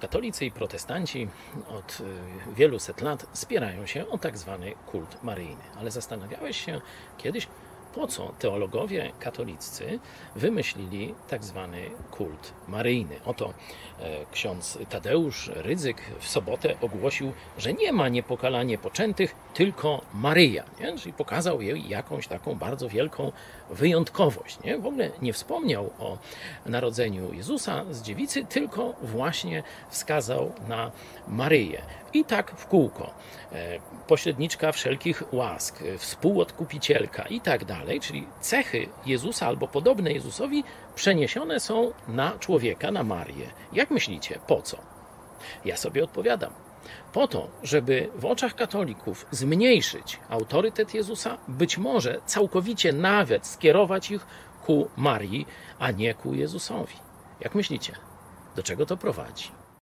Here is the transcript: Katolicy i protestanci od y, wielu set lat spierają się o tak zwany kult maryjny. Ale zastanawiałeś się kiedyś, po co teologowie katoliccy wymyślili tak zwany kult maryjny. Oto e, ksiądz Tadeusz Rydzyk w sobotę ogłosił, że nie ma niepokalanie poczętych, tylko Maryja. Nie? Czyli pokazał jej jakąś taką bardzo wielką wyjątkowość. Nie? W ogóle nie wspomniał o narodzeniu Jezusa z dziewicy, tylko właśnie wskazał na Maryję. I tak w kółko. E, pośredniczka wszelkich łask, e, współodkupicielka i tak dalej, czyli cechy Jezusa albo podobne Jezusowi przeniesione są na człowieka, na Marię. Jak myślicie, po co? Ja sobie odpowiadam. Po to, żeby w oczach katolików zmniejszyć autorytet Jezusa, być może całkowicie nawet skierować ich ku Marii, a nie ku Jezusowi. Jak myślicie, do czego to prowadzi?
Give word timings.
Katolicy 0.00 0.46
i 0.46 0.50
protestanci 0.50 1.28
od 1.68 2.00
y, 2.00 2.04
wielu 2.54 2.78
set 2.78 3.00
lat 3.00 3.26
spierają 3.32 3.86
się 3.86 4.08
o 4.08 4.18
tak 4.18 4.38
zwany 4.38 4.72
kult 4.86 5.22
maryjny. 5.22 5.62
Ale 5.78 5.90
zastanawiałeś 5.90 6.64
się 6.64 6.80
kiedyś, 7.18 7.48
po 7.96 8.06
co 8.06 8.32
teologowie 8.38 9.12
katoliccy 9.20 9.98
wymyślili 10.34 11.14
tak 11.28 11.44
zwany 11.44 11.90
kult 12.10 12.52
maryjny. 12.68 13.16
Oto 13.24 13.52
e, 14.00 14.26
ksiądz 14.32 14.78
Tadeusz 14.90 15.50
Rydzyk 15.54 16.02
w 16.18 16.28
sobotę 16.28 16.74
ogłosił, 16.80 17.32
że 17.58 17.72
nie 17.72 17.92
ma 17.92 18.08
niepokalanie 18.08 18.78
poczętych, 18.78 19.34
tylko 19.54 20.02
Maryja. 20.14 20.64
Nie? 20.80 20.98
Czyli 20.98 21.12
pokazał 21.12 21.62
jej 21.62 21.88
jakąś 21.88 22.28
taką 22.28 22.54
bardzo 22.54 22.88
wielką 22.88 23.32
wyjątkowość. 23.70 24.62
Nie? 24.64 24.78
W 24.78 24.86
ogóle 24.86 25.10
nie 25.22 25.32
wspomniał 25.32 25.90
o 25.98 26.18
narodzeniu 26.66 27.32
Jezusa 27.32 27.84
z 27.90 28.02
dziewicy, 28.02 28.44
tylko 28.44 28.94
właśnie 29.02 29.62
wskazał 29.90 30.52
na 30.68 30.90
Maryję. 31.28 31.82
I 32.16 32.24
tak 32.24 32.50
w 32.56 32.66
kółko. 32.66 33.10
E, 33.52 33.78
pośredniczka 34.06 34.72
wszelkich 34.72 35.34
łask, 35.34 35.82
e, 35.82 35.98
współodkupicielka 35.98 37.22
i 37.22 37.40
tak 37.40 37.64
dalej, 37.64 38.00
czyli 38.00 38.26
cechy 38.40 38.88
Jezusa 39.06 39.46
albo 39.46 39.68
podobne 39.68 40.12
Jezusowi 40.12 40.64
przeniesione 40.94 41.60
są 41.60 41.92
na 42.08 42.38
człowieka, 42.38 42.90
na 42.90 43.02
Marię. 43.02 43.46
Jak 43.72 43.90
myślicie, 43.90 44.38
po 44.46 44.62
co? 44.62 44.76
Ja 45.64 45.76
sobie 45.76 46.04
odpowiadam. 46.04 46.52
Po 47.12 47.28
to, 47.28 47.48
żeby 47.62 48.08
w 48.14 48.24
oczach 48.24 48.54
katolików 48.54 49.26
zmniejszyć 49.30 50.20
autorytet 50.28 50.94
Jezusa, 50.94 51.38
być 51.48 51.78
może 51.78 52.20
całkowicie 52.26 52.92
nawet 52.92 53.46
skierować 53.46 54.10
ich 54.10 54.26
ku 54.66 54.88
Marii, 54.96 55.46
a 55.78 55.90
nie 55.90 56.14
ku 56.14 56.34
Jezusowi. 56.34 56.96
Jak 57.40 57.54
myślicie, 57.54 57.92
do 58.56 58.62
czego 58.62 58.86
to 58.86 58.96
prowadzi? 58.96 59.65